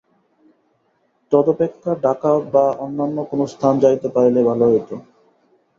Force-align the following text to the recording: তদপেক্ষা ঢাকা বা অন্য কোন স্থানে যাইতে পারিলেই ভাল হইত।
তদপেক্ষা 1.31 1.91
ঢাকা 2.03 2.31
বা 2.53 2.65
অন্য 2.83 3.17
কোন 3.29 3.39
স্থানে 3.53 3.81
যাইতে 3.83 4.07
পারিলেই 4.15 4.47
ভাল 4.49 4.59
হইত। 4.67 4.89